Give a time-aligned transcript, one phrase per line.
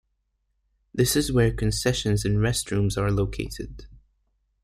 [0.95, 3.85] This is where concessions and restrooms are located.